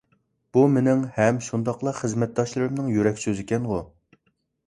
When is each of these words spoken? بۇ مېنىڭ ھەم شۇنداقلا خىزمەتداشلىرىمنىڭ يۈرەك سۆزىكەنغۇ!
بۇ 0.55 0.61
مېنىڭ 0.75 1.01
ھەم 1.17 1.41
شۇنداقلا 1.47 1.93
خىزمەتداشلىرىمنىڭ 1.99 2.89
يۈرەك 2.95 3.21
سۆزىكەنغۇ! 3.25 3.77